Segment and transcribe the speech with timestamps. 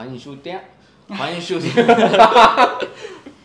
[0.00, 0.58] 欢迎收听，
[1.14, 1.70] 欢迎收听，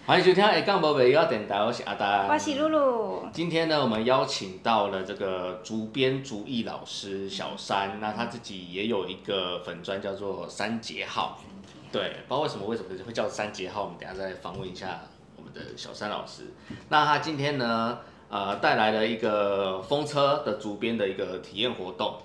[0.08, 3.28] 欢迎收听下杠无袂要电台，我是阿达，我是露露。
[3.34, 11.42] 今天呢，我们邀请到了这个竹编竹艺老师小山，那他自己也有一个粉砖叫做三节号，
[11.92, 15.02] 对，不知道为什么为什么会叫三节号，我们等下再访问一下
[15.36, 16.54] 我们的小山老师。
[16.88, 18.00] 那他今天呢，
[18.30, 22.16] 呃，带来了一个风车的竹编的一个体验活动。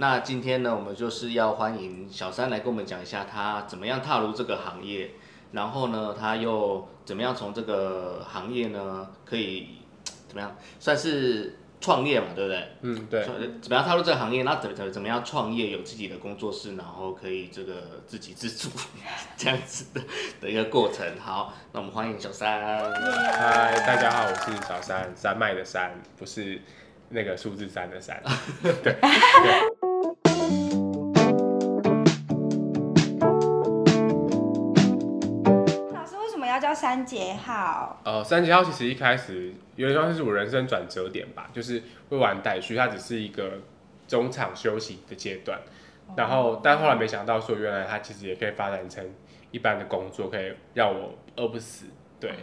[0.00, 5.10] 那今天呢，我们就是要欢迎小三来跟我们讲一下他怎么样踏入这个行业，
[5.50, 9.70] 然后呢，他又怎么样从这个行业呢，可以
[10.28, 12.68] 怎么样算是创业嘛，对不对？
[12.82, 13.24] 嗯，对。
[13.60, 14.44] 怎么样踏入这个行业？
[14.44, 18.68] 那怎怎怎么样创业，有自己的工作室，然后可以这个自给自足
[19.36, 20.00] 这样子的
[20.40, 21.04] 的一个过程。
[21.18, 22.62] 好，那我们欢迎小三。
[23.32, 26.62] 嗨，大家好，我是小三，山脉的山，不是
[27.08, 28.22] 那个数字三的三。
[28.84, 28.96] 对。
[36.68, 37.98] 叫三节号。
[38.04, 43.52] 呃，三节号其实一开始有点像是我人生转折点吧，就是会玩代序，它只是一个
[44.06, 45.58] 中场休息的阶段。
[46.14, 49.02] 然后，但后来没想到说，原来它其实也可以发展成
[49.50, 51.86] 一般的工作，可以让我饿不死。
[52.20, 52.34] 对。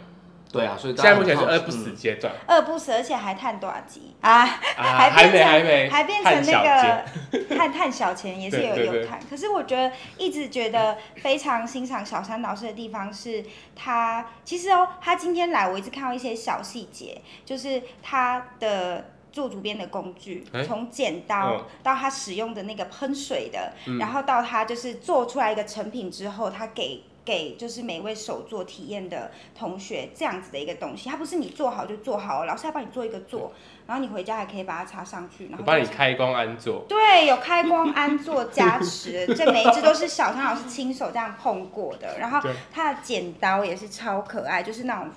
[0.52, 4.46] 对啊，所以现在目前是饿不死阶段，饿不死，而且还探多少级啊？
[4.46, 9.20] 还还没还没，还变成那个探 探小钱也是有有探。
[9.28, 13.44] 可是我觉得一直觉得非常欣赏小山老师的地方是，
[13.74, 27.02] 他其实哦，他今天来我一直看到一些小细节，就是他的做主编的工具，从剪刀到他使用的那个喷水的，然后到他就是做出来一个成品之后，他给。
[27.26, 33.52] 给就是每位手做体验的同学这样子的一个东西，它不是你做好就做好，老师要帮你做一个做，
[33.86, 36.86] 然后你回家还可以把它插上去，然后帮你开光安座。
[36.88, 42.16] 对，有开光安座加持，这每一只都是小唐老师亲手这样碰过的。
[42.20, 42.40] 然后
[42.72, 45.10] 它的剪刀也是超可爱，就是那种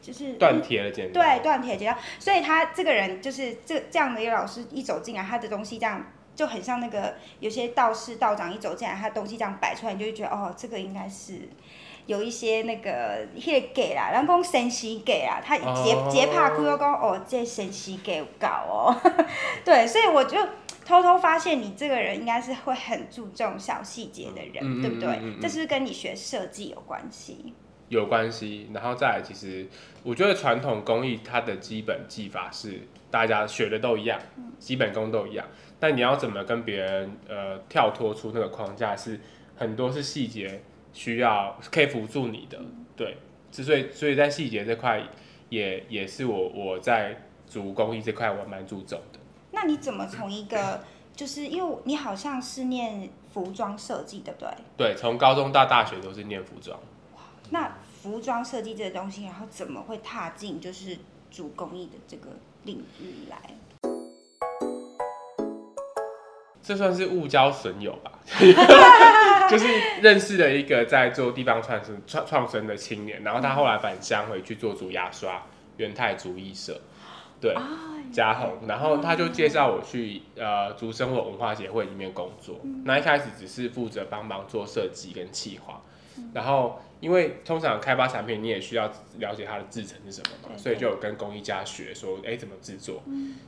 [0.00, 1.98] 就是断铁的剪刀，对，断铁剪刀。
[2.20, 6.04] 所以他这个人就是这这样的一个老师一走进来，他的东西这样。
[6.36, 11.48] 就很像那个有些道士道长一走进来，他东西这样摆出来，你就会觉得哦，这个应该是
[12.06, 18.94] 有一些那个那个给啦，然后讲神奇给啦，他结结怕哭又讲哦，这神奇给搞哦，
[19.64, 20.38] 对，所以我就
[20.84, 25.18] 偷偷发现你这个人应该是会很注重小细节的人，对不对？
[25.40, 27.54] 这是不是跟你学设计有关系？
[27.88, 29.66] 有关系，然后再来，其实
[30.02, 32.80] 我觉得传统工艺它的基本技法是
[33.10, 34.20] 大家学的都一样，
[34.58, 35.46] 基本功都一样。
[35.78, 39.20] 但你要怎么跟别人呃跳脱出那个框架，是
[39.56, 42.58] 很多是细节需要可以辅助你的，
[42.96, 43.18] 对，
[43.50, 45.02] 所以所以在细节这块
[45.50, 49.18] 也也是我我在主工艺这块我蛮注重的。
[49.52, 50.82] 那你怎么从一个
[51.14, 54.48] 就是因为你好像是念服装设计，对不对？
[54.76, 56.78] 对，从高中到大学都是念服装。
[57.14, 57.20] 哇，
[57.50, 60.96] 那服装设计这个东西，然后怎么会踏进就是
[61.30, 62.30] 主工艺的这个
[62.64, 63.36] 领域来？
[66.66, 68.10] 这算是误交损友吧，
[69.48, 69.68] 就是
[70.02, 75.40] 认识了一个在做地方创生创创生的青年，然后他后来返乡回去做竹牙刷，
[75.76, 76.80] 元泰竹艺社，
[77.40, 77.54] 对，
[78.10, 85.80] 嘉宏，然后他就介绍我去呃竹生活文化协会里面工作，那一开始只是负责帮忙做设计跟企划，
[86.34, 93.04] 然后因为通常开发产品你也需要了解它的制成是什么嘛，所以就有跟工艺家学说，哎怎么制作，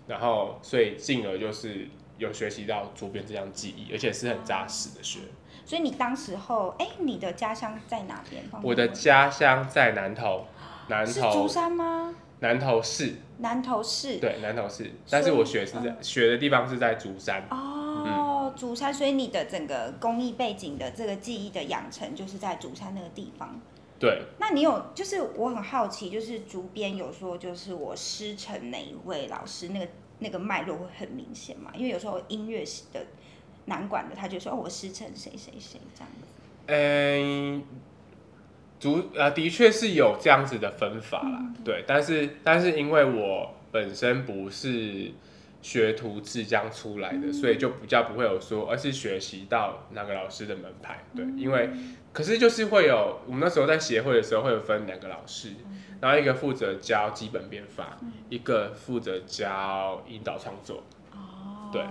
[0.06, 1.88] 然后所以进而就是。
[2.18, 5.20] 有学习到竹编这项技艺，而且是很扎实的学。
[5.64, 8.42] 所以你当时候，哎，你的家乡在哪边？
[8.62, 10.46] 我的家乡在南投，
[10.88, 12.14] 南投竹山吗？
[12.40, 14.90] 南投市，南投市，对，南投市。
[15.10, 17.46] 但是我学是在学的地方是在竹山。
[17.50, 23.60] 哦，竹山，所以你的整个工艺背景的这个技艺的养成，就是在竹山那个地方。
[23.98, 24.22] 对。
[24.38, 29.86] 那你有，就是我很好奇，就是竹编有说，就是我师承哪一位老师那个。
[30.20, 31.70] 那个脉络会很明显嘛？
[31.74, 33.06] 因为有时候音乐的
[33.66, 36.26] 难管的，他就说：“哦，我师承谁谁谁这样子。”
[36.66, 37.62] 嗯，
[38.80, 41.84] 足呃，的确是有这样子的分法啦，对。
[41.86, 45.12] 但是，但是因为我本身不是
[45.62, 51.04] 学徒制这样出来的，所以就比较不会有说，而是学习到那个老师的门派。
[51.14, 51.70] 对，因为
[52.12, 55.50] 可是就是会有，我们那时候在协会的时候会有分两个老师。
[56.00, 57.98] 然后一个负责教基本编法，
[58.28, 60.82] 一个负责教引导创作。
[61.12, 61.84] 哦，对，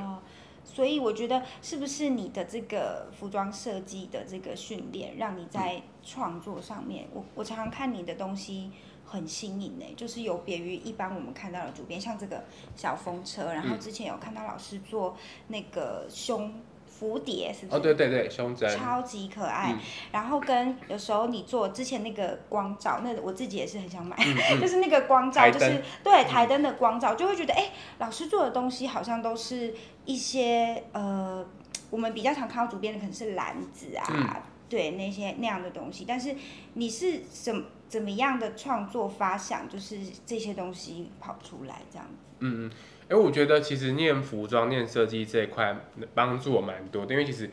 [0.63, 8.71] 所以我觉得是不是你的这个服装设计的这个训练，让你在创作上面，我我常常看你的东西
[9.05, 12.43] 很新颖呢，就是有别于一般我们看到的主编，像这个
[12.75, 15.17] 小风车，然后之前有看到老师做
[15.47, 16.53] 那个胸。
[16.99, 17.77] 蝴蝶是不是？
[17.77, 19.75] 哦，对对对，胸针，超级可爱。
[20.11, 24.17] 然后跟有时候你做之前那个光照，那我自己也是很想买，
[24.59, 29.73] 就是那个光照，就是对台灯的光照，就会觉得哎，老师做的东西好像都是
[30.05, 31.45] 一些呃，
[31.89, 36.05] 我们比较常看到主编的可能是篮子啊，对那些那样的东西。
[36.07, 36.35] 但是
[36.73, 42.13] 你是怎怎么样的创作发想，就是这些东西跑出来这样子？
[42.39, 42.71] 嗯嗯。
[43.09, 45.73] 哎，我觉得其实念服装、念设计这一块
[46.13, 47.49] 帮助我蛮多的，因为其实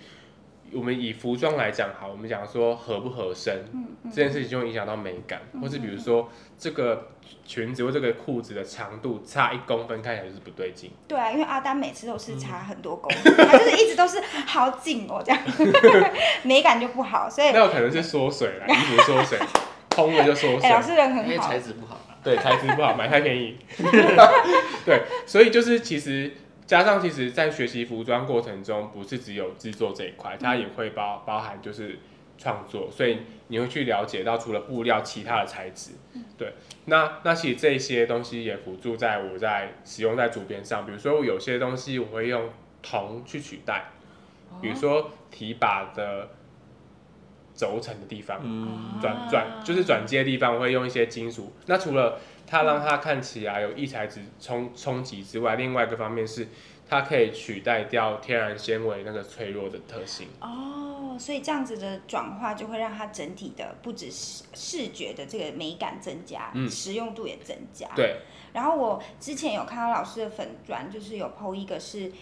[0.72, 3.64] 我们以服装来讲，好，我们讲说合不合身，
[4.10, 6.28] 这件事情就会影响到美感，或是比如说
[6.58, 7.10] 这个
[7.46, 10.90] 裙子或这个裤子的长度差一公分，看起来就是不对劲。
[11.06, 15.40] 对啊，因为阿丹每次都是差很多公分， 他就是一直都是好紧哦，这样
[16.42, 19.38] 美感就不好，所以那有可能是缩水了，衣服缩水，
[19.90, 20.70] 空了就缩水。
[20.70, 22.00] 老师人很好，材质不好。
[22.24, 23.58] 对，材质不好，买太便宜。
[24.86, 26.32] 对，所以就是其实
[26.66, 31.98] 加上，其实，在学习服装过程中，不是只有制作这一块，它也会包包含就是
[32.38, 33.18] 创作，所以
[33.48, 35.92] 你会去了解到除了布料，其他的材质。
[36.36, 36.54] 对，
[36.86, 42.48] 那那其实这些东西也辅助在我在使用在主编上，比如说我有些东西我会用
[42.82, 43.90] 铜去取代，
[44.60, 46.28] 比如说提把的。
[47.56, 48.40] 轴承的地方，
[49.00, 51.52] 转转就是转接的地方，我会用一些金属。
[51.66, 52.18] 那除了
[52.54, 56.46] 它让它看起来有异材质冲冲击之外，另外一个方面是
[56.88, 60.28] 它可以取代掉天然纤维那个脆弱的特性。
[60.40, 67.88] 哦，所以这样子的转化就会让它整体的不只是视觉的这个美感增加，嗯实用度也增加。
[67.96, 68.18] 对。
[68.52, 72.12] 然后我之前有看到老师的粉砖，就是有 PO 一个是。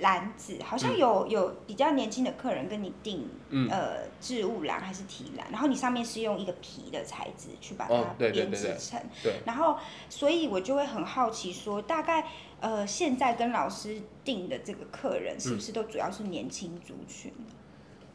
[0.00, 3.68] 篮子好像有有比较年轻的客人跟你订嗯。
[3.70, 9.34] 呃置物篮还是提篮，然后你上面是用一个皮的材质去把它编织成，对。
[9.44, 9.76] 然后
[10.08, 12.24] 所以我就会很好奇说，大概
[12.60, 17.32] 呃现在跟老师订的这个客人是不是都主要是年轻族群？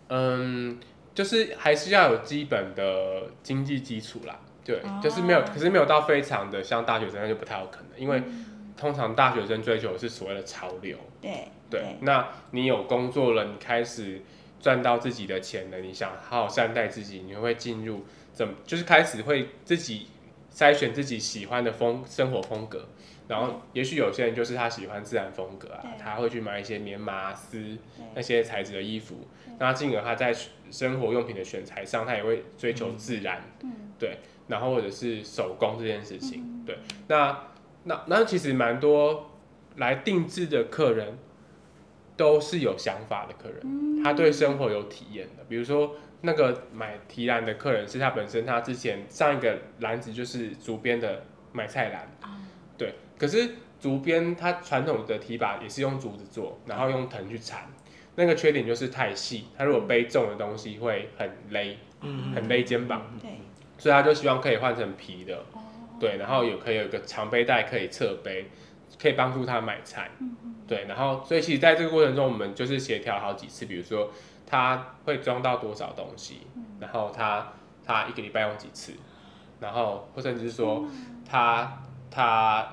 [0.07, 0.80] 嗯，
[1.13, 8.23] 就是还是要有基本的经济基础啦，对，就是没有，可是没有到非常的像大学生那就不太有可能，因为。
[8.77, 11.98] 通常大学生追求的是所谓的潮流，对对。
[12.02, 14.22] 那你有工作了，你开始
[14.60, 20.08] 赚到自己的钱了，你想好好善待自己，你会进入怎就是开始会自己
[20.54, 22.88] 筛选自己喜欢的风生活风格。
[23.28, 27.78] 然后也许有些人就是他喜欢自然风格啊，他会去买一些棉麻丝
[28.16, 29.28] 那些材质的衣服。
[29.60, 30.34] 那进而他在
[30.72, 33.42] 生活用品的选材上，他也会追求自然，
[34.00, 34.19] 对。
[34.48, 36.78] 然后或者是手工这件事情，对。
[37.10, 37.38] 那
[37.84, 39.30] 那那其实蛮多
[39.75, 41.18] 来定制的客人
[42.18, 45.44] 都是有想法的客人，他对生活有体验的。
[45.48, 51.24] 比如说那个买提篮的客人，是他本身他之前上一个篮子就是竹编的
[51.54, 52.10] 买菜篮，
[52.78, 52.96] 对。
[53.18, 53.50] 可是
[53.80, 57.68] 竹编它传统的提把也是用竹子做，然后用藤去缠，
[58.16, 61.78] 那个缺点就是太细，他如果背重的东西会很勒，
[62.34, 63.30] 很勒肩膀，对。
[63.78, 65.46] 所以他就希望可以换成皮的。
[66.00, 68.46] 对，然后有可以有一个长背带可以侧背，
[69.01, 70.09] 可以帮助他买菜。
[70.67, 74.11] 对，然后所以其实在这个过程中，我们就是协调好几次，比如说
[74.45, 76.41] 他会装到多少东西，
[76.79, 77.53] 然后他
[77.85, 78.94] 他一个礼拜用几次，
[79.61, 80.85] 然后或甚至是说
[81.25, 82.67] 他他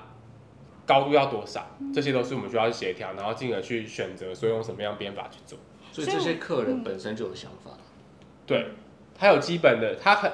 [0.85, 5.57] 高度要多少，这些都是我们需要去协调，然后进而去选择说用什么样编法去做。
[5.91, 7.71] 所以这些客人本身就有想法。
[8.45, 8.71] 对，
[9.17, 10.31] 他有基本的，他很，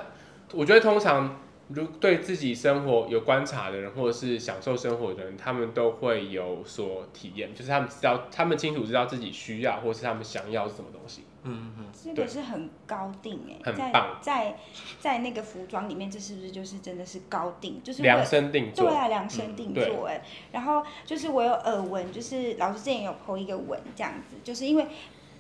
[0.54, 1.38] 我觉得通常。
[1.74, 11.24] 如对自己生活有观察的人，或者是享受生活的人，他们都会有所体验，就是他们知道，他们清楚知道自己需要，或是他们想要是什么东西。
[11.44, 14.20] 嗯嗯，这个是很高定哎，很棒。
[14.22, 14.58] 在
[15.00, 17.82] 在那个服装里面，这是不是就是真的是高定？
[17.84, 18.90] 就是量身定做。
[18.90, 20.24] 对啊，量身定做哎。
[20.52, 24.86] 然后就是我有耳闻，就是老师之前有 po 一个文这样子，就是因为。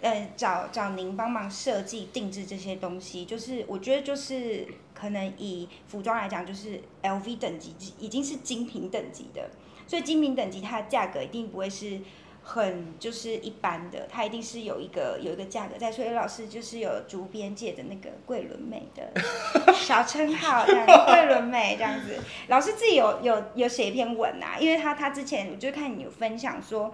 [0.01, 4.65] 呃，找找您帮忙设计定制这些东西，就是我觉得就是
[4.95, 9.51] 可能以服装来讲，就是 LV 等级已经是精品等级的，
[9.85, 11.99] 所以精品等级它的价格一定不会是
[12.41, 15.91] 很就是一般的，它一定是有一个有一个价格在。
[15.91, 19.13] 所以老师就是有竹编界的那个桂纶镁的
[19.71, 22.17] 小称号，这样桂纶镁这样子。
[22.47, 26.91] 老师自己有有有写一篇文啊，因为他他之前我就看你有分享说。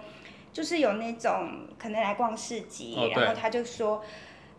[0.58, 4.02] 就是有那种可能来逛市集，然后他就说，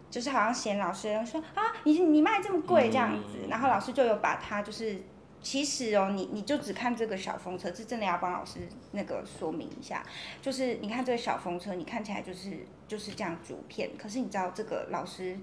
[0.10, 5.02] 就是好像嫌老师说啊，你你卖这么贵这样子，然后老师就有把它就是，
[5.42, 8.62] 其实哦，你你就只看这个小风车，是真的要帮老师
[8.94, 10.02] 那个说明一下，
[10.42, 15.38] 就是你看这个小风车，你看起来就是就是这样竹片，可是你知道这个老师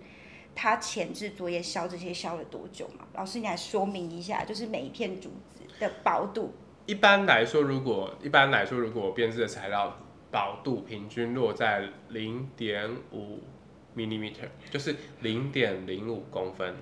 [0.54, 3.06] 他前置作业削这些削了多久吗？
[3.12, 6.54] 老师你来说明一下，就是每一片竹子的薄度。
[6.86, 9.94] 一般来说，如果一般来说，如果编织的材料。
[10.36, 13.40] 薄度平均落在零点五
[13.96, 16.74] millimeter，就是零点零五公分。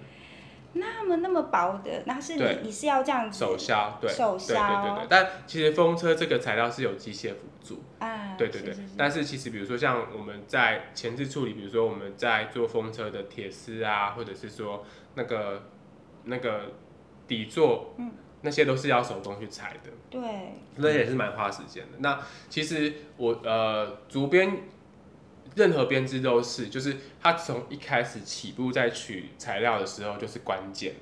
[0.72, 5.06] 那么那么薄的，那是你你是要这样子手削，对，手对对对对。
[5.08, 8.34] 但其实风车这个材料是有机械辅助，啊？
[8.36, 8.94] 对对对是是是。
[8.98, 14.84] 但是其实比如说像我们在前置处理，比如说我们在做风车的铁丝啊，或者是说
[15.14, 15.68] 那个
[16.24, 16.72] 那个
[17.28, 18.10] 底座，嗯
[18.44, 19.90] 那些都是要手工去裁的。
[20.08, 20.20] 对，
[20.76, 21.98] 那也是蛮花时间的。
[21.98, 24.68] 那其实我呃竹编
[25.56, 30.94] 任何编织都是，就是它从一开始起步在取材料的时候就是关键。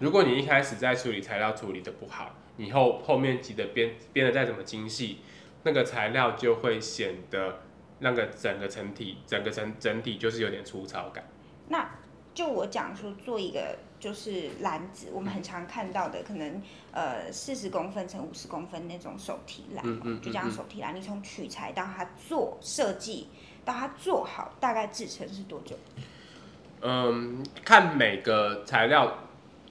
[0.00, 5.18] 如果你一开始在处理材料处理的不好，你后后面级的编编的再怎么精细，
[5.62, 7.60] 那个材料就会显得
[8.00, 11.24] 那个整个整体整个整整体就是有点粗糙感。
[11.68, 11.88] 那
[12.34, 23.28] 就我讲说做一个就是篮子，我们很常看到的，可能呃四十公分乘五十公分那种手提篮，嗯嗯嗯就这样手提篮，你从取材到它做设计
[23.64, 25.76] 到它做好，大概制成是多久？
[26.80, 29.18] 嗯，看每个材料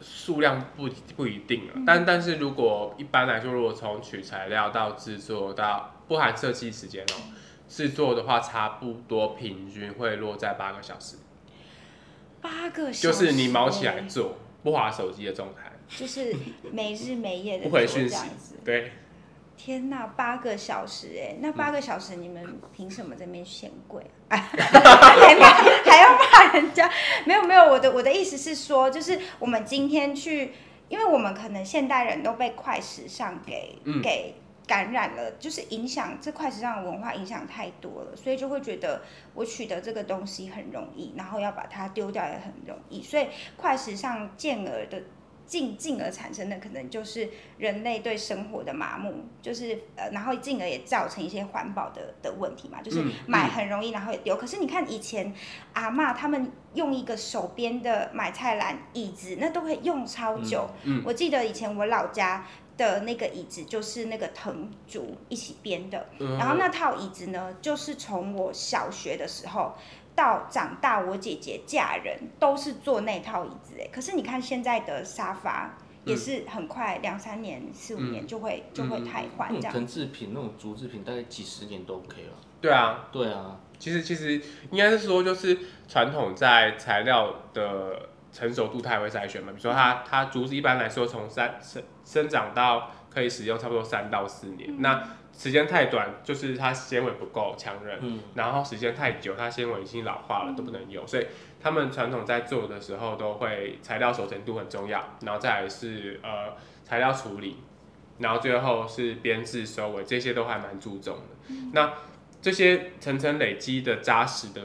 [0.02, 7.20] 数量不不一定了，但但是如果一般来说，如果从取材料到制作到不含设计时间哦，
[7.68, 11.18] 制作的话差不多平均会落在八个小时，
[12.42, 16.36] 八个小时，就是你毛起来，做，不划手机的状态，就是
[16.72, 18.26] 没日没夜的不回讯息。
[18.66, 18.92] 对，
[19.58, 24.38] 天呐，八个小时哎，那八个小时你们凭什么在那边嫌贵啊？
[24.38, 25.48] 还骂
[25.86, 26.90] 还要骂人家？
[27.26, 30.54] 没有没有，我的我的意思是说，就是我们今天去，
[30.90, 34.36] 因为我们可能现代人都被快时尚给、嗯给
[34.68, 39.02] 感染了，就是影响这块时尚的文化影响太多了，所以就会觉得
[39.34, 43.28] 我取得这个东西很容易，然后要把它丢掉也很容易，所以
[43.58, 45.02] 快时尚进而的
[45.46, 47.28] 进进而产生的可能就是
[47.58, 54.38] 人类对生活的麻木，就是呃，然后进而也造成一些环保的的问题嘛，就是嗯买很容易，然后也丢。
[54.38, 55.34] 可是你看以前
[55.74, 60.70] 阿妈他们用一个手边的买菜篮椅子，那都会用超久。
[60.84, 62.46] 嗯我记得以前我老家。
[62.78, 69.74] 的那个椅子就是那个藤竹一起编的，嗯然后那套椅子呢，就是从我小学的时候
[70.16, 73.88] 到长大，我姐姐嫁人都是坐那套椅子哎。
[73.92, 79.60] 可是你看现在的沙发也是很快两三年、四五年就会、就会太换。
[79.62, 82.34] 藤制品、那种竹制品，大概几十年都 OK 了。
[82.60, 101.26] 对啊，对啊，其实其实应该是说，就是传统在材料的成熟度它也会筛选嘛，比如说它它竹子一般来说从三生生长到可以使用差不多三到四年，那时间太短，就是它纤维不够强韧，嗯，然后时间太久，它纤维已经老化了，都不能用，所以
[101.60, 107.58] 他们传统在做的时候都会材料熟成度很重要，然后再来是呃材料处理，
[108.20, 111.56] 然后最后是编制收尾，这些都还蛮注重的。
[111.74, 111.94] 那
[112.42, 114.62] 这些层层累积的扎实的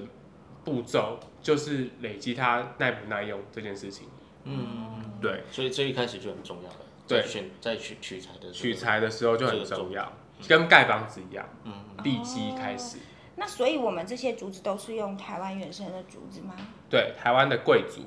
[0.66, 4.06] 步骤，就是累积它耐不耐用这件事情。
[4.44, 6.76] 嗯，对，所以这一开始就很重要了。
[7.08, 10.12] 对在选在取取材的时候取，材的时候就很重要，
[10.46, 12.98] 跟盖房子一样，嗯，地基开始。
[13.36, 16.54] 那所以我们这些竹子都是用台湾原生的竹子吗？
[16.90, 18.02] 对，台湾的贵族，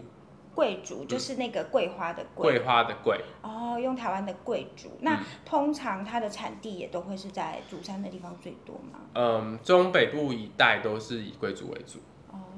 [0.53, 2.51] 桂竹就是那个桂花的桂。
[2.51, 4.97] 桂花的桂，哦，用台湾的桂竹。
[5.01, 8.99] 那通常它的产地也都会是在竹山的地方最多吗？
[9.13, 12.01] 嗯，中北部一带都是以贵族为主，哦，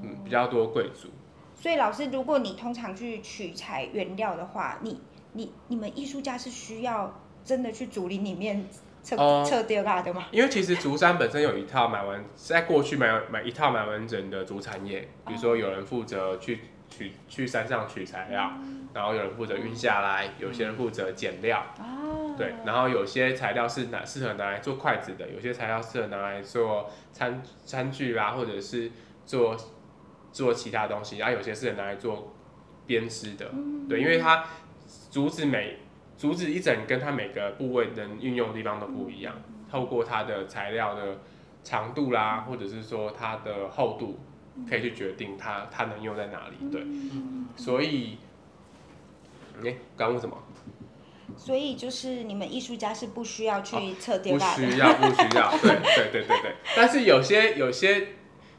[0.01, 1.09] 嗯，比较多贵族。
[1.55, 4.99] 所以老师，如果你通常去取材原料的话，你
[5.33, 8.67] 你你们艺术家是需要真的去竹林里面
[9.03, 10.25] 测、哦测掉它的吗？
[10.31, 18.51] 因为其实竹山本身有一套买完，在过去买买一套买完整的竹产业，比如说有人负责去取去山上取材料，
[18.93, 28.91] 然后有人负责运下来，有些人负责剪料，哦，对，然后有些材料是拿适合拿来做筷子的，有些材料适合拿来做餐餐具啦，或者是
[29.25, 29.55] 做
[30.31, 32.33] 做其他东西，然后有些是拿来做
[32.85, 33.51] 编织的，
[33.87, 34.45] 对，因为它
[35.09, 35.77] 竹子每
[36.17, 39.35] 竹子一整根，它每个部位能运用的地方都不一样，
[39.69, 41.19] 透过它的材料的
[41.63, 44.19] 长度啦，或者是说它的厚度，
[44.69, 46.85] 可以去决定它它能用在哪里，对，
[47.55, 48.17] 所以，
[49.63, 50.37] 哎、刚问什么？
[51.37, 54.69] 所以就是你们艺术家是不需要去测不丢它的。
[54.69, 56.55] 需要，不需要，对对对对对。
[56.75, 58.09] 但是有些有些，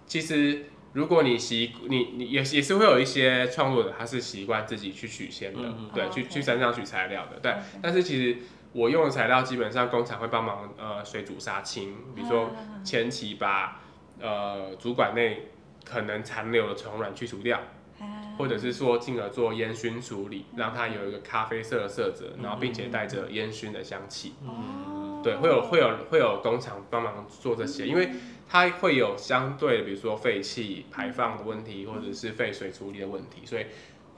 [0.06, 5.60] 其实如果你习你你也也是会有一些创作者，他是习惯自己去取鲜的，
[5.94, 7.54] 对，哦去去山上取材料的，对。
[7.80, 8.38] 但是其实
[8.72, 13.80] 我用的材料基本上工厂会帮忙呃水煮杀青，比如说啊前期把
[14.20, 15.48] 呃主管内
[15.84, 17.58] 可能残留的虫卵去除掉，
[17.98, 24.34] 啊或者是说进而做烟熏处理，让它有一个咖啡色的色泽，然后并且带着烟熏的香气。
[24.46, 28.10] 哦，对，会有会有会有工厂帮忙做这些，因为
[28.48, 33.66] 它会有相对的，比如说废气排放的问题，或者是废水处理的问题，所以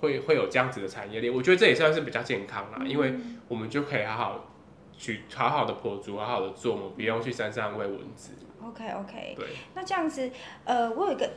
[0.01, 1.33] 会会有这样子的产业链。
[1.33, 3.15] 我觉得这也算是比较健康啦，因为
[3.49, 4.51] 我们就可以好好
[4.97, 8.33] 去好好的破竹，好好的做，我们不用去山上喂蚊子。
[8.63, 10.31] OK OK，对，那这样子，
[10.65, 11.31] 呃，我有一个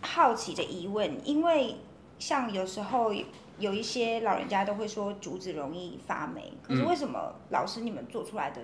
[0.00, 1.76] 好奇的疑问，因为
[2.18, 3.12] 像有时候
[3.58, 6.88] 有一些老人家都会说竹子容易发霉，可是嗯。
[6.88, 8.60] 为什么老师你们做出来的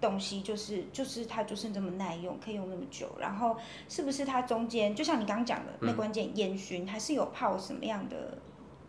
[0.00, 3.10] 东西就是就是它就是这么耐用，可以用那么久？
[3.18, 3.56] 然后
[3.88, 8.38] 是不是它中间就像你刚刚讲的，那嗯关键烟熏还是有泡什么样的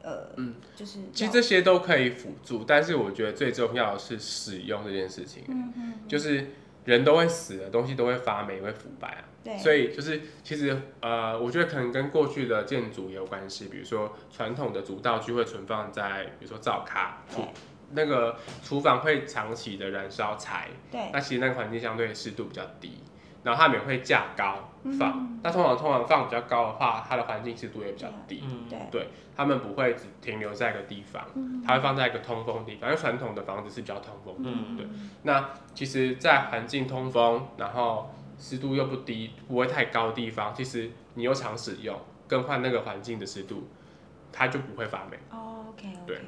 [0.02, 0.56] 呃，嗯。
[0.76, 5.94] 就是其实这些都可以辅助，但是我觉得最重要的是使用这件事情，嗯嗯。
[6.08, 6.52] 就是
[6.90, 9.24] 人都会死的，东西都会发霉，会腐败啊。
[9.44, 17.46] 对，所以就是其实呃，我觉得可能跟过去的建筑也有关系，比如说传统的主道具会存放在比如说灶咖厨
[17.92, 21.00] 那个厨房会长期的燃烧柴，对。
[21.14, 22.98] 那其实那个环境相对湿度比较低，
[23.44, 25.40] 然后他们也会架高放，嗯。
[25.44, 29.08] 那通常通常放比较高的话，它的环境湿度也比较低，嗯，对。
[29.36, 31.24] 他们不会只停留在一个地方，
[31.66, 34.76] 它会放在一个通风地方，因为传统的房子是比较通风的，嗯。
[34.76, 34.86] 对。
[35.24, 43.70] 那其实，在环境通风，然后湿度又不低，不会太高的地方，其实你又常使用，更换那个环境的湿度，
[44.34, 45.18] 它就不会发霉。
[45.32, 46.22] 哦，OK OK 对。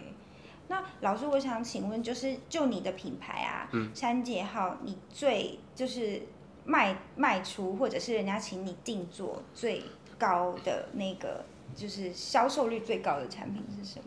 [0.69, 3.91] 那老师，我想请问，就是就你的品牌啊，嗯。
[3.93, 6.21] 山节号，你最就是
[6.65, 9.83] 卖卖出，或者是人家请你定做最
[10.17, 11.43] 高的那个，
[11.75, 14.05] 就是销售率最高的产品是什么？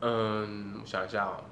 [0.00, 1.42] 嗯，我想一下哦、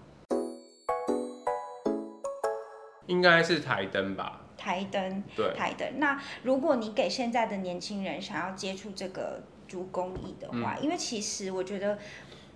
[3.07, 4.41] 应该是台灯吧？
[4.57, 5.99] 台灯，对，台灯。
[5.99, 11.99] 那如果你给现在的年轻人想要接触这个竹工艺的嗯话，因为其实我觉得，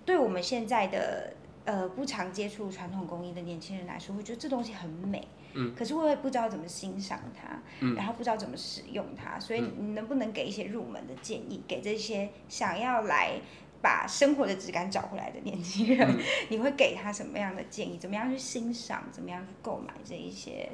[0.05, 1.33] 对我们现在的
[1.65, 13.39] 呃不常接触传统工艺的年轻人来说，会觉得这东西很美，嗯，可是会不知道怎么欣赏它，嗯然后不知道怎么使用它，所以嗯你能不能给一些入门的建议，给这些想要来。
[13.83, 17.97] 把生活的质感找回来的年轻人，嗯 你会给他什么样的建议？
[17.97, 19.03] 怎么样去欣赏？
[19.11, 20.69] 怎么样去购买这一些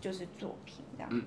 [0.00, 0.76] 就是作品？
[0.96, 1.22] 这样。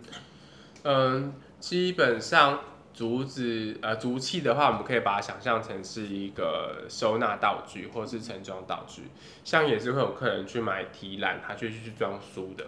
[0.83, 2.61] 嗯，基本上
[2.93, 9.01] 竹子呃竹器的话，我们可以把它想象成是一个收纳道具或是盛装道具，
[9.43, 12.65] 像也是会有客人去买提篮，他去去装书的，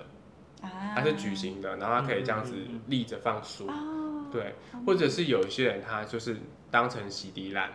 [0.62, 0.94] 啊。
[0.96, 2.54] 它是矩形的，然后它可以这样子
[2.88, 6.38] 立着放书，哦，对，或者是有一些人他就是
[6.72, 7.70] 当成洗涤篮，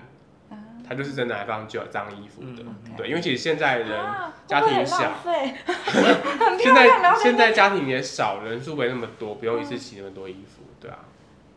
[0.51, 0.57] 啊。
[0.88, 5.55] 他就是真的来放旧脏衣服的，嗯对，因为其实现在人啊家庭会不会
[6.45, 10.99] 很小 现在后现在家庭也少，人数没那么多，不用一次洗那么多衣服，对啊。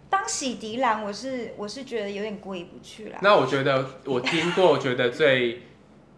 [0.08, 3.18] 当洗涤篮，我是我是觉得有点过意不去了。
[3.22, 5.64] 那我觉得我听过，我觉得最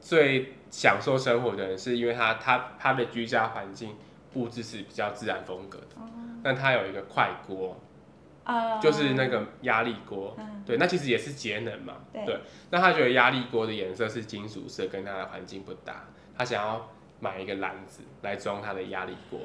[0.01, 3.95] 最享受生活的人，是因为他他他的居家环境
[4.37, 5.95] 布置是比较自然风格的，
[6.43, 7.75] 但它有一个快锅，
[8.43, 8.77] 啊。
[8.79, 10.63] 就是那个压力锅，嗯。
[10.63, 12.39] 对，那其实也是节能嘛，对。
[12.69, 16.05] 那他觉得压力锅的颜色是金属色，跟它的环境不搭，
[16.37, 16.87] 他想要
[17.19, 19.39] 买一个篮子来装他的压力锅，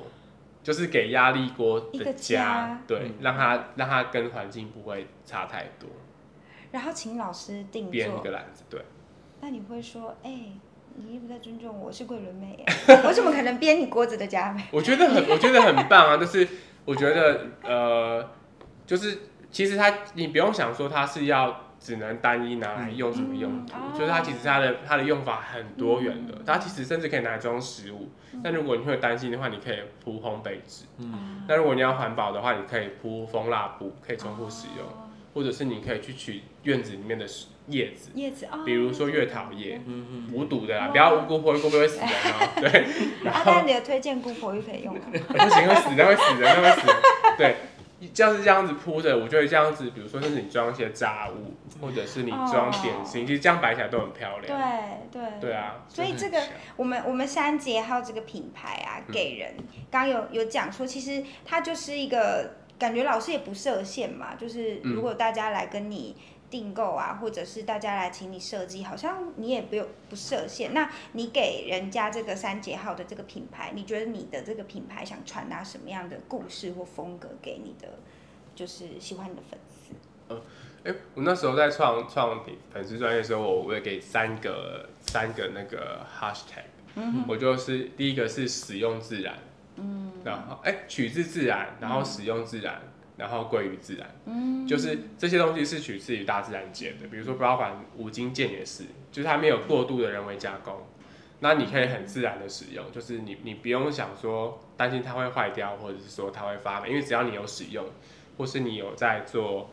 [0.62, 3.14] 就是给压力锅的家对，嗯。
[3.22, 5.88] 让它让它跟环境不会差太多，
[6.70, 8.84] 然后请老师定做编一个，篮子，对。
[9.40, 10.52] 那你会说，哎、
[10.96, 12.64] 你也不太尊重我，我是桂纶镁耶，
[13.04, 14.62] 我怎么可能编你锅子的家美？
[14.70, 16.16] 我觉得很，我觉得很棒啊！
[16.16, 16.46] 就是
[16.84, 18.30] 我觉得呃，
[18.86, 19.18] 就是
[19.50, 28.08] 其实它你不用想说它是要只能单一拿来用什么用途，嗯就是它其实它的它的用法很多元的，嗯它其实甚至可以拿来装食物。
[28.42, 30.84] 但如果你会担心的话，你可以铺烘焙纸。
[30.98, 35.01] 嗯，那如果你要环保的话，你可以铺蜂蜡布，可以重复使用，哦
[35.34, 37.26] 或者是你可以去取院子里面的
[37.68, 42.48] 叶子，叶子哦，比如说月桃叶，嗯嗯，无毒的啦，不要无辜泼，无辜会死人哦。
[42.60, 42.86] 对，
[43.24, 45.00] 然啊，后但你的推荐姑婆又可以用吗？
[45.12, 46.96] 不行，会死人，会死人，那会死人。
[47.38, 47.56] 对，
[48.12, 54.60] 就是这样子铺的，我觉得这样子，比如说甚至你装一些杂物，或者是你装点心，其实这样摆起来都很漂亮。
[55.12, 56.42] 对对对啊，所以这个
[56.76, 59.54] 我们我们三节号这个品牌啊，嗯给人
[59.88, 64.92] 刚刚有有讲说，其实它就是一个感觉老师也不设限嘛，就是嗯。
[64.92, 66.16] 如果大家来跟你
[66.50, 70.74] 订购啊，或者是大家来请你设计，好像你也不用不设限。
[70.74, 77.88] 那你给人家这个三节号的这个品牌，你觉得你的这个品牌想传达什么样的故事或风格给你的，
[78.54, 80.42] 就是喜欢你的粉丝？
[80.84, 86.64] 哎、我那时候在创创品粉丝专业的时候，我我也给三个三个那个 hashtag，、
[86.96, 89.38] 嗯我就是第一个是使用自然，
[89.76, 92.80] 嗯，然后哎、取自自然，然后使用自然，
[93.16, 100.74] 然后归于自然，嗯，就是这些东西是取自于大自然界的，比如说包含五金件也是，就是它没有过度的人为加工，
[101.40, 107.84] 那你可以很自然的使用，就是你你不用想说担心它会坏掉，或者是说它会发霉，因为只要你有使用，
[108.38, 109.70] 或是你有在做，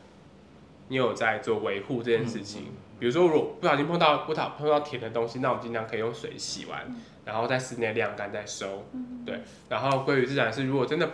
[0.87, 2.67] 你有在做维护这件事情。
[2.99, 6.85] 比如说，如果不小心碰到不讨碰到甜的东西，那我们尽量可以用水洗完，
[7.29, 8.87] 然后在室内晾干再收。
[9.23, 9.39] 对，
[9.69, 11.07] 然后归于自然是，如果真的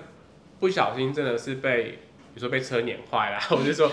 [0.62, 3.91] 不小心真的是被，比如说被车碾坏了， 或者说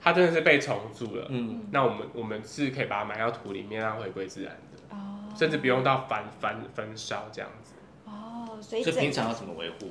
[0.00, 4.94] 它真的是被虫蛀了，嗯，那我们我们是可以把它埋到土里面，让它回归自然的。
[4.96, 5.32] 哦。
[5.36, 7.74] 甚至不用到焚焚焚烧这样子。
[8.04, 9.90] 哦，所以这平常要怎么维护？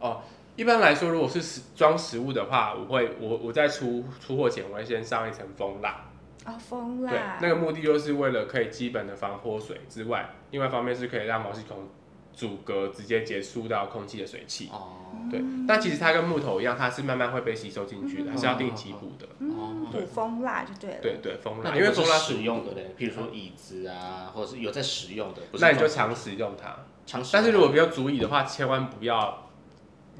[0.00, 0.20] 哦，
[0.54, 6.04] 一般来说，如果是食装食物的话，我会我我在出出货前，我会先上一层蜂蜡。
[6.44, 7.10] 哦，蜂蜡。
[7.10, 11.88] 对，那个目的就是为了可以基本的防泼水之外，另外一方面是可以让毛细孔
[12.32, 14.68] 阻隔，直接接触到空气的水汽。
[14.72, 14.98] 哦。
[15.30, 19.26] 对，但其实它跟木头一样，它是慢慢会被吸收进去的，还是要定期补的。
[19.46, 19.86] 哦。
[19.92, 20.98] 补蜂蜡就对了。
[21.00, 21.76] 对对，蜂蜡。
[21.76, 26.76] 因为蜂蜡使用的嘞，譬如说椅子啊，或者是有在使用的，那你就常使用它。
[27.06, 27.22] 常。
[27.32, 29.41] 但是如果比较足以的话，千万不要。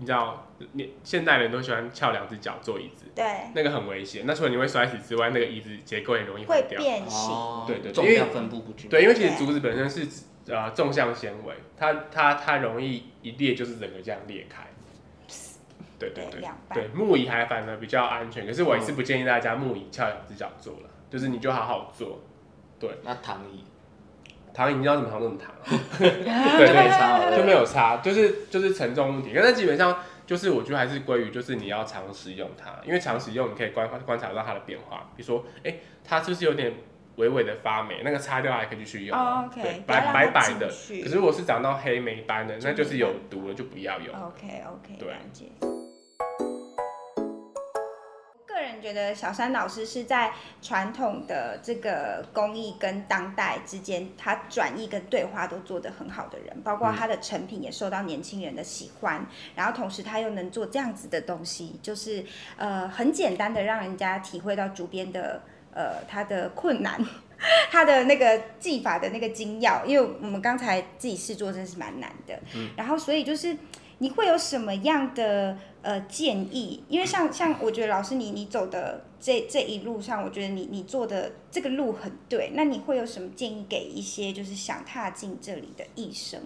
[0.03, 4.25] 你知道，你现代人都喜欢翘两只脚坐椅子，对，那个很危险。
[4.27, 7.31] 那除了你会摔死之外，那个椅子结构也容易坏掉，会变形。
[7.69, 8.91] 对对，重量分布不均。
[8.91, 14.67] 对，因为其实竹子本身是呃纵向纤维，它它它容易一裂就是整个这样裂开。
[16.01, 16.43] 对对对，
[16.75, 22.19] 对木椅还反而比较安全，可是我也是不建议大家木椅翘两只脚坐了，就是你就好好坐。
[22.81, 23.65] 对，那躺椅。
[24.55, 25.53] 躺椅你要怎么糖怎么躺，
[25.99, 29.33] 对，就没差，就没有差，就是就是承重问题。
[29.35, 35.11] 但是基本上就是我觉得还是归于就是你要常使用它，因为常使用你可以观观察到它的变化。
[35.17, 36.73] 比如说，哎，它就是有点
[37.17, 39.19] 微微的发霉，那个擦掉还可以继续用。
[39.19, 40.67] OK，白白白的。
[40.69, 44.15] 可是如果是长到黑霉斑的，那就是有毒了，就不要用。
[44.15, 45.82] OK OK，对。
[48.83, 62.25] 觉得小山老师是在传统的这个工艺跟当代之间，他转译跟对话都做得很好的人，包括他的成品也受到年轻人的喜欢，然后同时他又能做这样子的东西，就是
[62.57, 65.41] 呃很简单的让人家体会到主编的
[65.73, 67.01] 呃他的困难，
[67.71, 73.57] 他的那个技法的那个精要，因为我们刚才自己试做真是蛮难的，嗯，然后所以就是
[74.03, 75.57] 你会有什么样的？
[75.85, 82.53] 呃，建议，因为像像我觉得老师你你走的这这一路上，我觉得你你做的这个路很对。
[82.55, 86.41] 那你会有什么建议给一些就是想踏进这里的医生？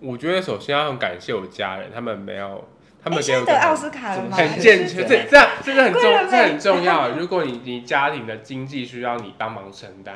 [0.00, 2.64] 我觉得首先要很感谢我家人，他们没有。
[3.00, 4.36] 他们得奥斯卡了吗？
[4.36, 7.10] 很健全，这这样这个很重，这很重要。
[7.10, 10.12] 如果你你家庭的经济需要你帮忙承担，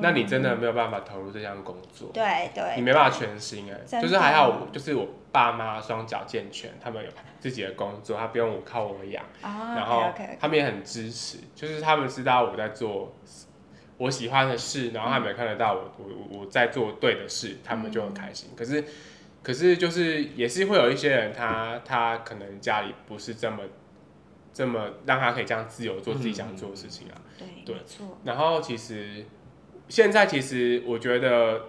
[0.00, 2.10] 那你真的没有办法投入这项工作。
[2.12, 13.14] 对对，你没办法全心哎，就是还好，就是我爸妈双脚健全，他们有自己的工作，他不用我靠我养，然后他们也很支持，就是他们知道我在做
[13.98, 18.48] 我喜欢的事，然后他们也看得到我我我在做对的事，他们就很开心。
[18.56, 18.82] 可是。
[19.42, 23.62] 可是就是也是会有一些人，他他可能家里不是这么
[24.52, 27.14] 这么让他可以这样自由做自己想做的事情啊。
[27.64, 28.18] 对，错。
[28.24, 29.24] 然后其实
[29.88, 31.62] 现在其实我觉得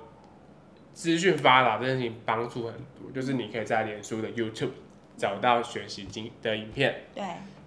[0.91, 2.73] 资讯发达这件事情帮助很
[3.07, 4.71] 多，就是你可以在脸书的 YouTube
[5.17, 7.03] 找到学习经的影片。
[7.15, 7.23] 对。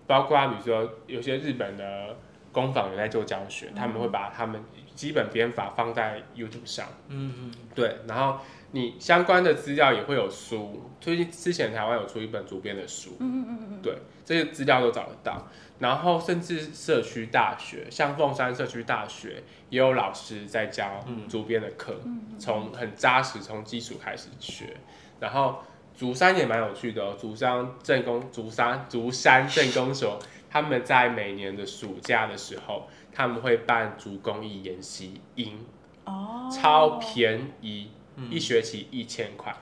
[0.07, 2.17] 包括比如说有些日本的
[2.53, 4.63] 工坊有在做教学，他们会把他们
[4.95, 6.87] 基本编法放在 YouTube 上。
[7.09, 7.55] 嗯嗯。
[7.75, 8.41] 对，然后。
[8.73, 15.49] 你相关的资料也会有书，最近之前台湾有出一本主编的书，嗯嗯嗯嗯，对，这些资料都找得到。
[15.81, 22.01] 然后甚至社区大学，像凤山社区大学也有老师在教主编的课，
[22.39, 24.77] 从很扎实，从基础开始学。
[25.21, 25.61] 然后
[25.97, 30.19] 竹山也蛮有趣的哦，竹山镇工竹山竹山镇工所，
[30.51, 35.65] 他们在每年的暑假的时候，他们会办竹工艺研习营，
[36.05, 37.91] 哦，超便宜。
[38.29, 39.55] 一学期一千块，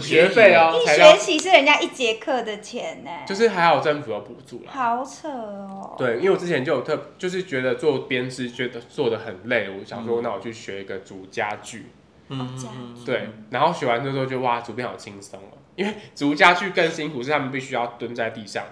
[0.00, 4.70] 学费哦，一学期是人家一节课的钱呢，就是还好政府有补助啦。
[4.72, 5.94] 好扯哦。
[5.98, 11.88] 对，因为我之前就有特，就是觉得做编织觉得做的很累，我想说那我去学一个竹家具。
[12.28, 18.64] 嗯，对，然后学完之后就哇，竹编好轻松哦，因为竹家具更辛苦，是他们必须要蹲在地上，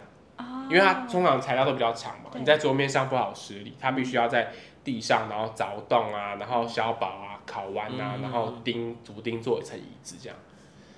[0.69, 7.31] 因为它通常材料都比较长嘛，你在桌面上不好施力，它必须要在地上，然后凿洞啊，然后削薄啊。
[7.47, 10.39] 烤完啊，然后钉竹钉做一层椅子这样。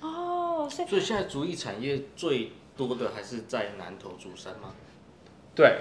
[0.01, 4.73] 哦，所以现在竹艺产业最多的还是在南投竹山吗？
[5.57, 5.79] 对，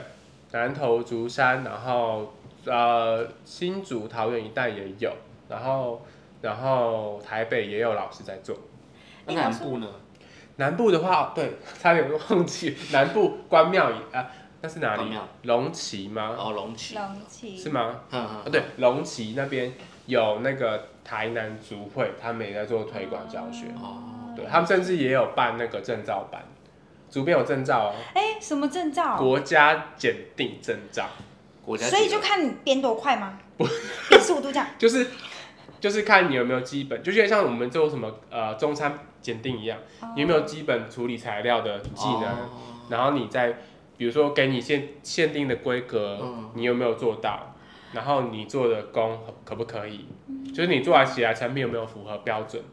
[0.51, 2.33] 南投竹山，然后
[2.65, 5.13] 呃新竹桃园一带也有，
[5.47, 6.03] 然后
[6.45, 8.55] 然后台北也有老师在做。
[9.25, 9.87] 那南部呢？
[10.57, 14.27] 南部的话，对， 差点忘记，南部关庙啊，
[14.61, 15.17] 那是哪里？
[15.41, 16.35] 龙旗吗？
[16.37, 16.95] 哦，龙旗。
[16.95, 18.01] 龙旗是吗？
[18.11, 18.51] 嗯嗯。
[18.51, 19.73] 对，龙旗那边。
[20.07, 23.97] 有那个台南族会，他们也在做推广教学，哦，
[24.35, 26.43] 对他们甚至也有办那个证照班，
[27.09, 29.17] 竹编有证照哦，哎，什么证照？
[29.17, 31.09] 国家检定证照，
[31.65, 33.39] 国家所以就看你编多快吗？
[33.57, 34.67] 比速度这样。
[34.77, 35.07] 就是
[35.85, 39.77] 就是看你有没有基本，就像我们做什么呃中餐检定一样，
[40.15, 42.49] 你有没有基本处理材料的技能，哦
[42.89, 43.59] 然后你在
[43.95, 47.55] 比如说给你限限定的规格，嗯你有没有做到？
[47.93, 50.07] 然后你做的工可可不可以？
[50.51, 52.63] 就是你做来起来产品有没有符合标准？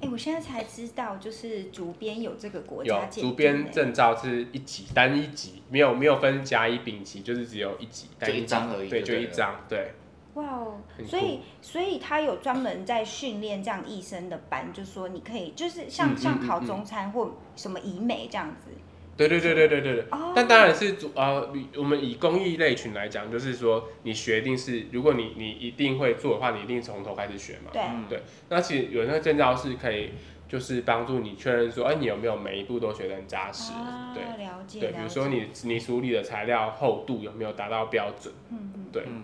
[0.00, 9.94] 哎，我现在才知道，就是竹编有这个国家有竹编哎证照是一级单一级，没有没有分甲乙丙级，就是只有一级，单就一级张而已对，就一张，对。
[10.34, 18.70] 哇哦，所以所以他有专门在训练这样医生的班，就说你可以就是像、嗯嗯像考中餐或什么医美这样子。
[19.16, 20.04] 对对对对对对对。
[20.12, 27.70] 哦，但当然是主呃，我们以公益类群来讲，就是说你学一定是，如果你你一定会做的话，你一定从头开始学嘛。
[28.08, 30.12] 对，那其实有那个证照是可以，
[30.48, 33.72] 就是帮助你确认说，哎、你有没有每一步都学得很扎实。
[33.72, 38.32] 啊，对了解，对，比如说，你你处理的材料厚度有没有达到标准？
[38.50, 39.22] 嗯嗯，对，嗯，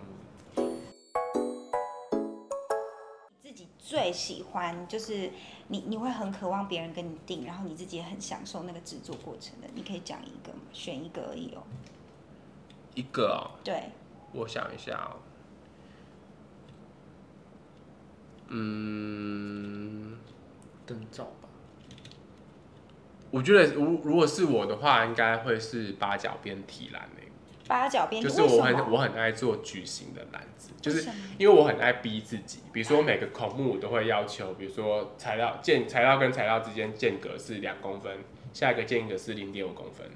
[3.88, 5.31] 最喜欢就是
[5.68, 10.59] 你你会很渴望别人跟你订，然后你自己也很享受那个制作过程的，你可以讲一个吗？
[10.72, 11.62] 选一个而已哦。
[12.96, 13.90] 一个哦，对，
[14.33, 15.22] 我想一下哦，
[18.49, 20.18] 嗯，
[20.85, 21.49] 灯罩吧，
[23.31, 27.25] 我觉得如如果是我的话，应该会是八角边提篮诶。
[27.66, 38.18] 八角边就是我很我很爱做矩形的篮子，就是因为我很爱逼自己，比如说每个孔目我都会要求，比如说材料间材料跟材料之间间隔是两公分，
[38.52, 40.07] 下一个间隔是零点五公分，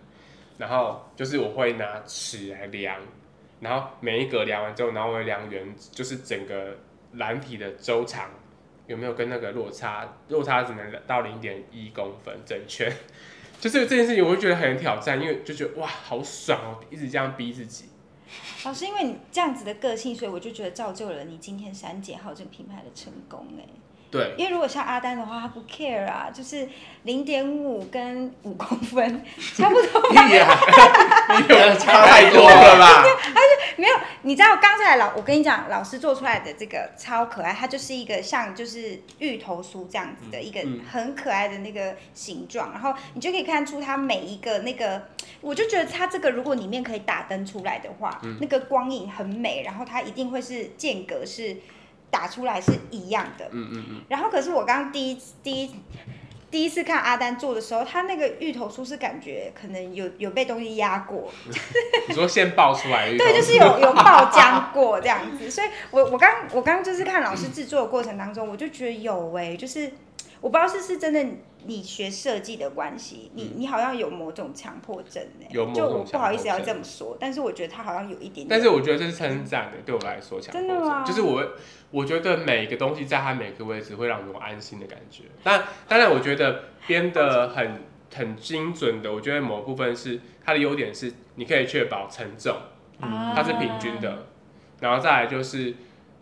[0.59, 3.01] 然后就是我会拿尺来量，
[3.61, 6.77] 然后每一格量完之后，然后我会量圆，就是整个
[7.15, 8.31] 篮体的周长
[8.87, 12.93] 有没有跟那个落差，落差只能到零点一公分整圈。
[13.61, 17.85] 就是这件事情，我会觉得很挑战，因为就觉得哇，好爽哦，一直这样逼自己。
[18.65, 23.65] 老师，因为你这样子的个性，所以我就觉得造就了你今天三姐号这个品牌的成功哎。
[24.11, 26.69] 对，因为如果像阿丹的话，他不 care 啊，就是
[27.05, 29.25] 零点五跟五公分
[29.57, 30.11] 差不多。
[30.11, 30.49] 屁呀，
[31.49, 33.05] 你有差太多了吧？
[33.77, 45.03] 没有，你知道刚才老我跟你讲，老师做出来的这个超可爱，它就是一个像就是芋头酥这样子的一个嗯很可爱的那个形状，然后你就可以看出它每一个那个，
[45.41, 51.57] 我就觉得它这个如果里面可以打灯出来的话，嗯那个光影很美，然后它一定会是间隔是
[52.11, 53.47] 打出来是一样的。
[53.53, 55.71] 嗯嗯嗯，然后可是我刚刚第一第一
[56.51, 61.31] 第一次看阿丹做的时候，他那个芋头酥是感觉可能有有被东西压过，
[62.09, 69.93] 你说先爆出来对，就是有有爆浆过这样子，所以我 我刚我刚就是看老师制作的过程当中，我就觉得有哎、就是
[70.41, 71.25] 我不知道是是真的
[71.67, 81.05] 你学设计的关系，你你好像有某种强迫症哎、有某就我种不好意思要这么说，但是我觉得他好像有一点点，但是我觉得这是称赞的，对我来说，强迫真的吗？
[81.05, 81.45] 症就是我
[81.91, 85.25] 我觉得每个东西在它每个位置会让我安心的感觉。
[85.43, 87.83] 但当然，我觉得编的很
[88.15, 92.57] 很精准的，我觉得某部分是它的优点是你可以确保承重，
[93.01, 93.33] 啊。
[93.35, 94.27] 它是平均的，
[94.81, 95.75] 然后再来就是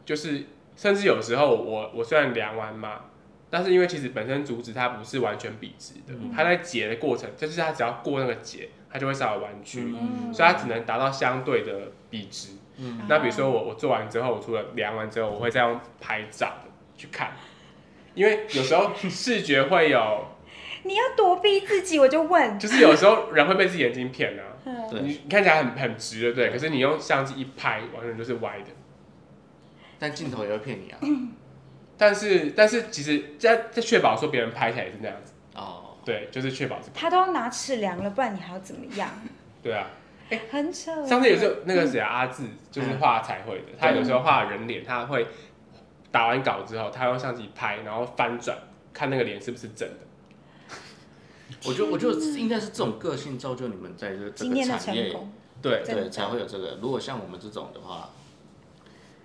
[0.05, 0.44] 就是
[0.77, 3.03] 甚至有时候我我虽然量完嘛。
[3.51, 12.51] 但是因为其实本身竹子它不是完全笔直的，嗯它在结的过程，就是它只要过那个结，它就会稍微弯曲，嗯所以它只能达到相对的笔直。
[12.81, 16.53] 嗯那比如说我我做完之后，我除了量完之后，我会再用拍照
[16.97, 17.33] 去看，
[18.15, 20.27] 因为有时候视觉会有，
[20.85, 24.43] 你要躲避自己，我就问，就是有时候人会被自己眼睛骗啊。
[24.93, 26.51] 你你看起来很很直，对不对？
[26.51, 28.67] 可是你用相机一拍，完全就是歪的。
[29.99, 30.99] 但镜头也会骗你啊。
[31.99, 39.11] 但是但是其实在在确保说别人拍起来也是那样子，哦，对，就是确保是，他都要拿尺量了，不然你还要怎么样？
[39.63, 39.91] 对啊。
[40.51, 41.07] 很丑。
[41.07, 45.27] 上次有时候那个谁啊阿志就是画彩绘的，他有时候画人脸，他会
[46.13, 48.59] 打完稿之后，他用相机拍，然后翻转
[48.93, 50.77] 看那个脸是不是真的。
[51.65, 55.17] 我觉得我觉得应该是这种个性造就你们在这这个今天的产业，
[55.63, 56.79] 对，真的对才会有这个。
[56.83, 58.11] 如果像我们这种的话，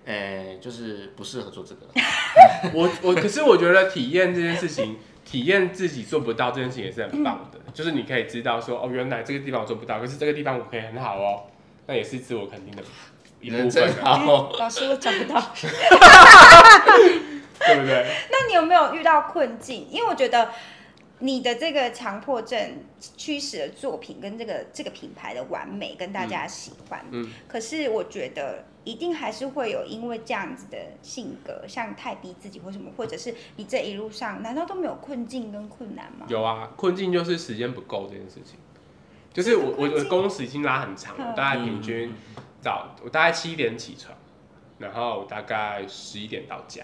[0.06, 1.88] 诶，就是不适合做这个。
[2.74, 11.44] 我我可是我觉得体验这件事情，体验自己做不到这件事情也是很棒的，就是你可以知道说哦，原来这个地方我做不到，可是这个地方我可以很好哦，
[11.88, 12.84] 那也是自我肯定的
[13.42, 15.42] 一部人分真啊，好，老师我找不到。
[17.66, 18.06] 对不对？
[18.30, 19.88] 那你有没有遇到困境？
[19.90, 20.50] 因为我觉得
[21.24, 22.84] 你的这个强迫症
[23.16, 36.26] 驱使的作品跟这个这个品牌的完美跟大家喜欢，嗯可是我觉得一定还是会有因为这样子的性格，像太逼自己或什么，或者是你这一路上难道都没有困境跟困难吗？
[36.28, 38.60] 有啊，困境就是时间不够这件事情。
[39.32, 42.14] 就是我我我工时已经拉很长了，嗯大概平均
[42.60, 44.14] 早我大概七点起床，
[44.78, 46.84] 然后大概十一点到家。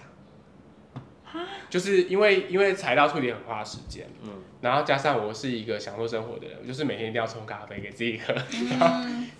[1.69, 4.29] 就是因为因为材料处理很花时间，嗯。
[4.61, 8.69] 然后加上我是一个享受生活的人，我就是每天一定要冲咖啡给自己喝，嗯。
[8.69, 8.87] 然后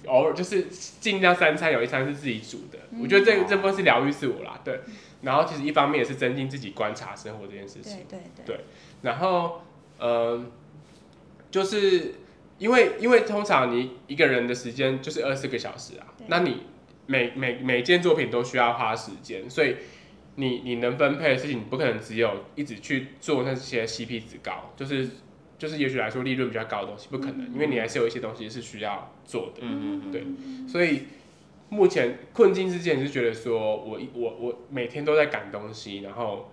[0.06, 0.68] 偶尔就是
[1.00, 4.80] 尽量三餐有一餐是自己煮的，我觉得这个这部分是疗愈自我啦，对。
[5.22, 8.06] 然后其实一方面也是增进自己观察生活这件事情。
[8.08, 8.60] 对，对对，
[9.02, 9.62] 然后
[9.98, 10.42] 呃，
[11.52, 12.14] 就是
[12.58, 16.64] 因为因为通常你一个人的时间就是二十四个小时啊，那你
[17.08, 19.76] 每每每件作品都需要花时间，所以
[20.36, 25.10] 你你能分配的事情，你不可能只有一直去做那些 CP 值高，就是
[25.58, 29.62] 就是也许来说利润比较高的东西，不可能，因为你还是有一些东西是需要做的。
[29.62, 30.24] 嗯嗯对
[30.68, 31.04] 所以
[31.70, 36.50] 目前困境之间是觉得说我一我我每天都在赶东西，然后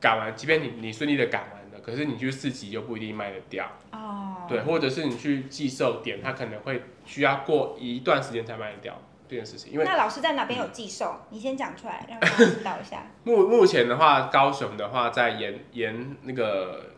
[0.00, 11.16] 赶完，即便你你顺利的赶完了，可是你去市集又不一定卖得掉，哦，对，或者是你去寄售点，它可能会需要过一段时间才卖得掉这件事情，因为那老师在哪边有寄售？
[11.30, 13.04] 你先讲出来，让大家知道一下。
[13.24, 16.90] 目目前的话，高雄的话在盐盐那个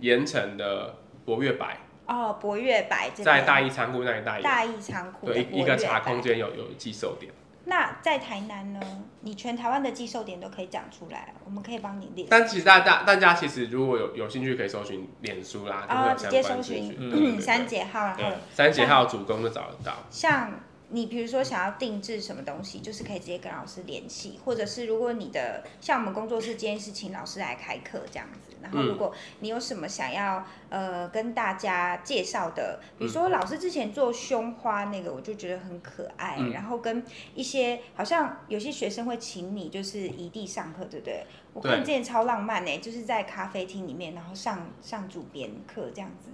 [0.00, 7.32] 盐城的博越白，哦，博越白在大义仓库那里大义，大义仓库对，一一个茶空间有有寄售点。
[7.64, 8.80] 那在台南呢？
[9.20, 12.26] 你全台湾的寄售点都可以讲出来，我们可以帮你列。
[12.28, 17.38] 但其实大家大家其实如果有有兴趣，可以搜寻脸书啦，哦，直接搜寻。
[17.38, 19.92] 三姐号，然后对，三姐号主攻就找得到。
[20.08, 20.50] 像
[20.92, 41.24] 你比如说想要定制什么东西，就是可以直接跟老师联系，或者是如果你的像我们工作室今天是请老师来开课这样子，然后如果你有什么想要呃跟大家介绍的，比如说老师之前做胸花那个，我就觉得很可爱，嗯然后跟一些好像有些学生会请你就是异地上课，对不对？
[41.52, 46.30] 我看对之前超浪漫呢、就是在咖啡厅里面，然后上上主编课这样子。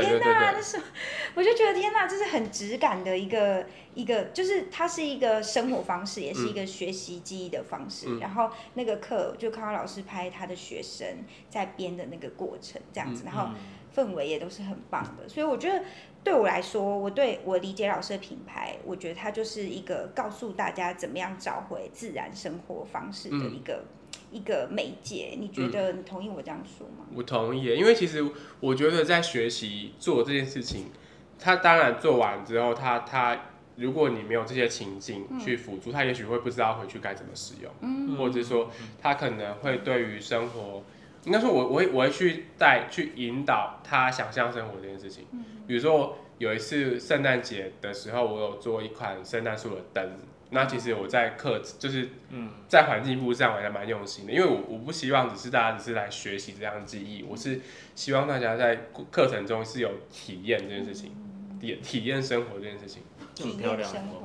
[0.00, 0.80] 天呐，对那是
[1.34, 8.06] 我就觉得天呐，这是很质感的一个一个，就是它是一个生活方式，也是一个学习记忆的方式。
[8.08, 11.06] 嗯然后那个课就看到老师拍他的学生
[11.50, 13.48] 在编的那个过程，这样子，然后
[13.94, 15.28] 氛围也都是很棒的。
[15.28, 15.84] 所以我觉得
[16.22, 23.84] 对我来说，我对我理解老师的品牌，我觉得它就是一个告诉大家怎么样找回自然生活方式的一个、
[24.34, 25.36] 一个媒介。
[25.38, 27.06] 你觉得你同意我这样说吗？
[27.14, 28.22] 我同意，因为其实
[28.60, 30.86] 我觉得在学习做这件事情，
[31.38, 33.40] 他当然做完之后，他他
[33.76, 38.70] 如果你没有这些情境去辅助，他也许会不知道回去该怎么使用，嗯或者说
[39.00, 40.82] 他可能会对于生活，
[41.24, 45.24] 应该说我我会我会去带去引导他想象生活这件事情。
[45.32, 50.10] 嗯比如说有一次圣诞节的时候，我有做一款圣诞树的灯。
[50.54, 52.50] 那其实我在课就是嗯。
[52.66, 57.60] 在环境部上我还蛮用心的，因为我我不希望只是大家只是来学习这样的记忆，我是
[57.94, 61.12] 希望大家在课程中是有体验这件事情，
[61.60, 63.02] 体体验生活这件事情。
[63.38, 64.20] 很漂亮体验生活。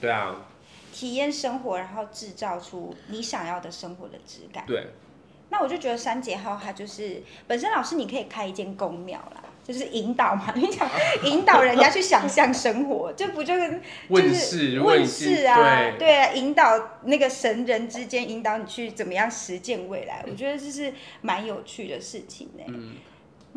[0.00, 0.46] 对啊，
[0.92, 4.64] 体验生活，然后制造出你想要的生活的质感。
[4.66, 4.88] 对，
[5.50, 10.88] 那我就觉得三节号它就是本身老师你可以开一间公庙啦，就是引导嘛， 你想
[11.24, 15.98] 引导人家去想象生活，这不就跟就是问世，问世啊，对。
[15.98, 22.92] 对啊，引导那个神人之间引导你去怎么样实践未来，我觉得这是蛮有趣的事情呢、嗯，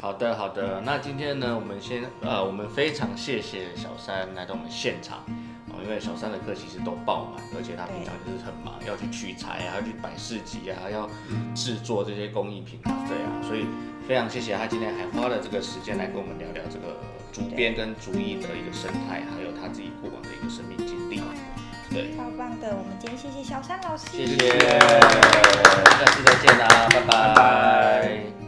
[0.01, 0.81] 好的，好的。
[0.85, 5.25] 那今天呢，我们先呃，我们非常谢谢小三来到我们现场
[5.69, 11.09] 哦，因为小三的课其实都爆满，而且他平常就是很忙，要去取材啊，要去摆市集啊，要
[11.53, 13.65] 制作这些工艺品啊，对啊，所以
[14.07, 16.95] 非常谢谢他今天还花了这个时间来跟我们聊聊这个
[17.33, 21.21] 竹编跟竹艺的一个生态，还有他自己过往的一个生命经历。
[21.89, 27.07] 对，超棒的，我们今天谢谢小山老师，谢谢，下次再见啦，拜拜。
[27.07, 28.46] 拜拜